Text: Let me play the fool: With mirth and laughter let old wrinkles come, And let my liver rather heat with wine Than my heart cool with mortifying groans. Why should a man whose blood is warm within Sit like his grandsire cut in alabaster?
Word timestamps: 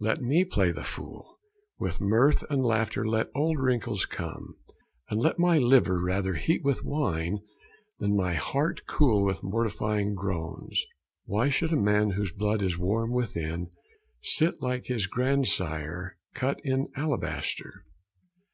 Let 0.00 0.22
me 0.22 0.46
play 0.46 0.72
the 0.72 0.82
fool: 0.82 1.38
With 1.78 2.00
mirth 2.00 2.42
and 2.48 2.64
laughter 2.64 3.06
let 3.06 3.28
old 3.34 3.58
wrinkles 3.58 4.06
come, 4.06 4.54
And 5.10 5.20
let 5.20 5.38
my 5.38 5.58
liver 5.58 6.00
rather 6.00 6.32
heat 6.36 6.64
with 6.64 6.82
wine 6.82 7.40
Than 7.98 8.16
my 8.16 8.32
heart 8.32 8.86
cool 8.86 9.22
with 9.22 9.42
mortifying 9.42 10.14
groans. 10.14 10.82
Why 11.26 11.50
should 11.50 11.74
a 11.74 11.76
man 11.76 12.12
whose 12.12 12.32
blood 12.32 12.62
is 12.62 12.78
warm 12.78 13.10
within 13.10 13.72
Sit 14.22 14.62
like 14.62 14.86
his 14.86 15.06
grandsire 15.06 16.16
cut 16.32 16.62
in 16.64 16.88
alabaster? 16.96 17.84